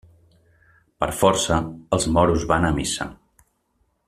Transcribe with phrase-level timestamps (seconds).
[1.03, 1.59] Per força,
[1.99, 3.11] els moros van a missa.